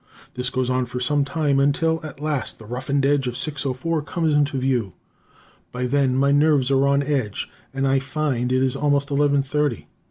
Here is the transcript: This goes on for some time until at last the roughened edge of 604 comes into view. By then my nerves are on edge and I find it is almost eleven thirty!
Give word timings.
This 0.33 0.49
goes 0.49 0.67
on 0.67 0.87
for 0.87 0.99
some 0.99 1.23
time 1.23 1.59
until 1.59 1.99
at 2.03 2.19
last 2.19 2.57
the 2.57 2.65
roughened 2.65 3.05
edge 3.05 3.27
of 3.27 3.37
604 3.37 4.01
comes 4.01 4.33
into 4.33 4.57
view. 4.57 4.93
By 5.71 5.85
then 5.85 6.15
my 6.15 6.31
nerves 6.31 6.71
are 6.71 6.87
on 6.87 7.03
edge 7.03 7.47
and 7.71 7.87
I 7.87 7.99
find 7.99 8.51
it 8.51 8.63
is 8.63 8.75
almost 8.75 9.11
eleven 9.11 9.43
thirty! 9.43 9.87